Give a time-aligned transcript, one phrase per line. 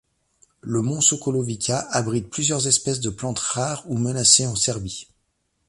[0.61, 5.07] Le mont Sokolovica abrite plusieurs espèces de plantes rares ou menacées en Serbie.